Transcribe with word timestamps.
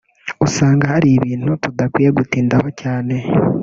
usanga 0.45 0.83
hari 0.93 1.07
ibintu 1.17 1.49
tudakwiye 1.63 2.09
gutindaho 2.17 2.67
cyane 2.81 3.15